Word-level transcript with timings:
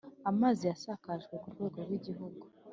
Amazi 0.31 0.63
yasakajwe 0.69 1.33
ku 1.41 1.47
rwego 1.53 1.77
rw 1.85 1.91
igihugu. 1.97 2.41